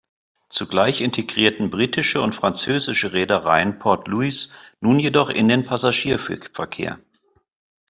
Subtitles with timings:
[0.49, 6.97] Zugleich integrierten britische und französische Reedereien Port Louis nun jedoch in den Passagierverkehr.